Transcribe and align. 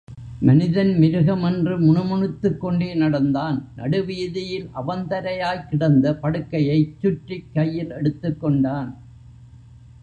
மனிதன் 0.41 0.97
மிருகம்...! 0.97 1.43
என்று 1.43 1.79
முணுமுணுத்துக் 1.79 2.57
கொண்டே 2.59 2.93
நடந்தான் 2.93 3.71
நடு 3.75 3.99
வீதியில் 4.05 4.67
அவந்தரையாய்க் 4.75 5.69
கிடந்த 5.69 6.17
படுக்கையைச் 6.21 6.99
சுற்றிக் 6.99 7.49
கையில் 7.53 7.91
எடுத்துக்கொண்டான். 7.91 8.91